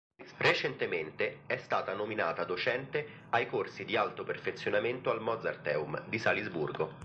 [0.37, 6.97] Recentemente è stata nominata docente ai corsi di alto perfezionamento al Mozarteum, di Salisburgo.